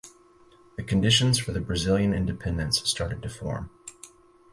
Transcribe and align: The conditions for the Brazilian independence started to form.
The 0.77 0.83
conditions 0.83 1.37
for 1.37 1.51
the 1.51 1.61
Brazilian 1.61 2.11
independence 2.11 2.81
started 2.89 3.21
to 3.21 3.29
form. 3.29 3.69